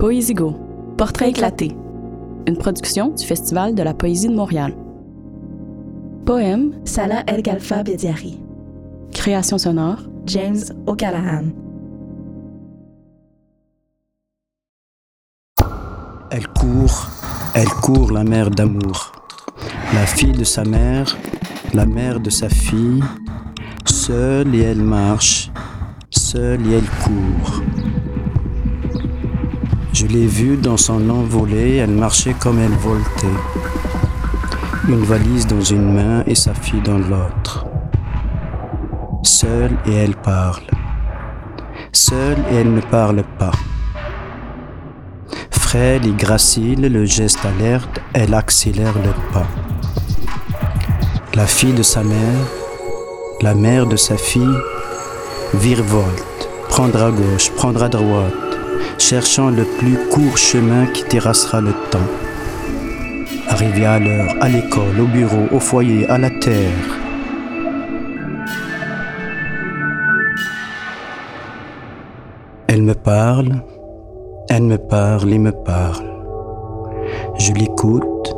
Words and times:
Poésigo, 0.00 0.56
Portrait 0.96 1.28
éclaté, 1.28 1.76
une 2.46 2.56
production 2.56 3.10
du 3.10 3.22
Festival 3.22 3.74
de 3.74 3.82
la 3.82 3.92
poésie 3.92 4.28
de 4.28 4.34
Montréal. 4.34 4.74
Poème, 6.24 6.72
Salah 6.86 7.22
El 7.26 7.42
Galfa 7.42 7.82
Bediari. 7.82 8.40
création 9.12 9.58
sonore, 9.58 9.98
James 10.24 10.62
O'Callaghan. 10.86 11.50
Elle 16.30 16.48
court, 16.48 17.10
elle 17.54 17.68
court 17.68 18.10
la 18.10 18.24
mère 18.24 18.48
d'amour, 18.50 19.12
la 19.92 20.06
fille 20.06 20.32
de 20.32 20.44
sa 20.44 20.64
mère, 20.64 21.14
la 21.74 21.84
mère 21.84 22.20
de 22.20 22.30
sa 22.30 22.48
fille, 22.48 23.04
seule 23.84 24.54
et 24.54 24.62
elle 24.62 24.82
marche, 24.82 25.50
seule 26.08 26.66
et 26.68 26.76
elle 26.76 26.90
court. 27.04 27.60
Je 30.00 30.06
l'ai 30.06 30.26
vue 30.26 30.56
dans 30.56 30.78
son 30.78 31.10
envolée, 31.10 31.76
elle 31.76 31.90
marchait 31.90 32.32
comme 32.32 32.58
elle 32.58 32.72
voltait, 32.72 33.26
une 34.88 35.04
valise 35.04 35.46
dans 35.46 35.60
une 35.60 35.92
main 35.92 36.24
et 36.26 36.34
sa 36.34 36.54
fille 36.54 36.80
dans 36.80 36.96
l'autre. 36.96 37.66
Seule 39.22 39.76
et 39.84 39.92
elle 39.92 40.16
parle, 40.16 40.62
seule 41.92 42.38
et 42.50 42.54
elle 42.54 42.72
ne 42.72 42.80
parle 42.80 43.22
pas. 43.38 43.52
Frêle 45.50 46.06
et 46.06 46.12
gracile, 46.12 46.90
le 46.90 47.04
geste 47.04 47.44
alerte, 47.44 48.00
elle 48.14 48.32
accélère 48.32 48.94
le 48.94 49.12
pas. 49.34 49.48
La 51.34 51.44
fille 51.44 51.74
de 51.74 51.82
sa 51.82 52.02
mère, 52.02 52.46
la 53.42 53.54
mère 53.54 53.84
de 53.84 53.96
sa 53.96 54.16
fille, 54.16 54.58
virevolte, 55.52 56.48
prendre 56.70 57.02
à 57.02 57.10
gauche, 57.10 57.50
prendre 57.50 57.82
à 57.82 57.90
droite, 57.90 58.49
cherchant 59.00 59.50
le 59.50 59.64
plus 59.64 59.96
court 60.10 60.36
chemin 60.36 60.86
qui 60.86 61.02
terrassera 61.04 61.60
le 61.60 61.72
temps. 61.90 61.98
Arrivée 63.48 63.86
à 63.86 63.98
l'heure, 63.98 64.36
à 64.40 64.48
l'école, 64.48 65.00
au 65.00 65.06
bureau, 65.06 65.46
au 65.50 65.58
foyer, 65.58 66.08
à 66.08 66.18
la 66.18 66.30
terre. 66.30 66.98
Elle 72.68 72.82
me 72.82 72.94
parle, 72.94 73.62
elle 74.48 74.64
me 74.64 74.76
parle 74.76 75.32
et 75.32 75.38
me 75.38 75.50
parle. 75.50 76.06
Je 77.38 77.52
l'écoute 77.52 78.34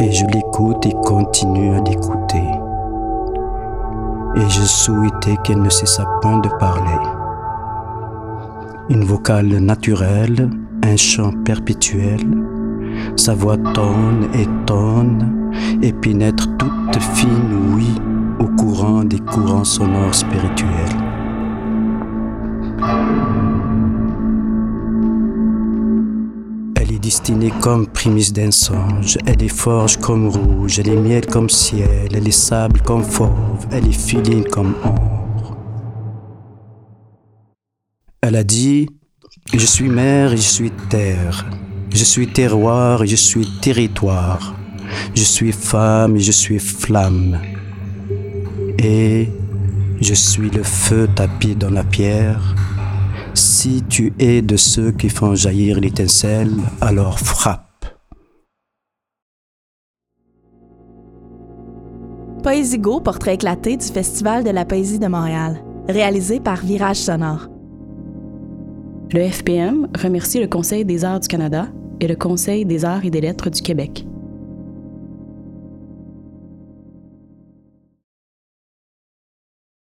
et 0.00 0.12
je 0.12 0.24
l'écoute 0.26 0.86
et 0.86 0.94
continue 1.04 1.74
à 1.74 1.80
l'écouter. 1.82 2.44
Et 4.36 4.48
je 4.48 4.62
souhaitais 4.62 5.36
qu'elle 5.44 5.60
ne 5.60 5.68
cessât 5.68 6.06
point 6.22 6.38
de 6.38 6.48
parler. 6.58 7.19
Une 8.90 9.04
vocale 9.04 9.46
naturelle, 9.58 10.50
un 10.82 10.96
chant 10.96 11.30
perpétuel, 11.44 12.18
sa 13.14 13.34
voix 13.34 13.56
tonne 13.56 14.26
et 14.34 14.48
tonne 14.66 15.52
et 15.80 15.92
pénètre 15.92 16.48
toute 16.56 17.00
fine 17.14 17.72
oui 17.72 17.86
au 18.40 18.46
courant 18.46 19.04
des 19.04 19.20
courants 19.20 19.62
sonores 19.62 20.16
spirituels. 20.16 20.96
Elle 26.74 26.92
est 26.92 26.98
destinée 26.98 27.52
comme 27.60 27.86
prémisse 27.86 28.32
d'un 28.32 28.50
songe, 28.50 29.18
elle 29.24 29.40
est 29.40 29.56
forge 29.56 29.98
comme 29.98 30.26
rouge, 30.26 30.80
elle 30.80 30.88
est 30.88 31.00
miel 31.00 31.26
comme 31.26 31.48
ciel, 31.48 32.08
elle 32.12 32.26
est 32.26 32.32
sable 32.32 32.80
comme 32.82 33.04
fauve, 33.04 33.68
elle 33.70 33.86
est 33.86 33.92
filine 33.92 34.42
comme 34.42 34.74
ombre. 34.84 35.19
Elle 38.22 38.36
a 38.36 38.44
dit, 38.44 38.86
je 39.54 39.64
suis 39.64 39.88
mer 39.88 40.34
et 40.34 40.36
je 40.36 40.42
suis 40.42 40.70
terre, 40.90 41.46
je 41.88 42.04
suis 42.04 42.30
terroir 42.30 43.02
et 43.02 43.06
je 43.06 43.16
suis 43.16 43.46
territoire, 43.62 44.54
je 45.14 45.22
suis 45.22 45.52
femme 45.52 46.16
et 46.16 46.20
je 46.20 46.30
suis 46.30 46.58
flamme, 46.58 47.38
et 48.78 49.30
je 50.02 50.12
suis 50.12 50.50
le 50.50 50.62
feu 50.62 51.08
tapis 51.16 51.56
dans 51.56 51.70
la 51.70 51.82
pierre. 51.82 52.54
Si 53.32 53.82
tu 53.88 54.12
es 54.18 54.42
de 54.42 54.58
ceux 54.58 54.92
qui 54.92 55.08
font 55.08 55.34
jaillir 55.34 55.80
l'étincelle, 55.80 56.52
alors 56.82 57.18
frappe. 57.18 57.86
Poésigo, 62.42 63.00
Portrait 63.00 63.34
éclaté 63.34 63.78
du 63.78 63.86
Festival 63.86 64.44
de 64.44 64.50
la 64.50 64.66
poésie 64.66 64.98
de 64.98 65.06
Montréal. 65.06 65.62
Réalisé 65.88 66.38
par 66.40 66.56
Virage 66.56 66.96
Sonore. 66.96 67.49
Le 69.12 69.28
FPM 69.28 69.88
remercie 70.00 70.38
le 70.38 70.46
Conseil 70.46 70.84
des 70.84 71.04
arts 71.04 71.18
du 71.18 71.26
Canada 71.26 71.66
et 71.98 72.06
le 72.06 72.14
Conseil 72.14 72.64
des 72.64 72.84
arts 72.84 73.04
et 73.04 73.10
des 73.10 73.20
lettres 73.20 73.50
du 73.50 73.60
Québec. 73.60 74.06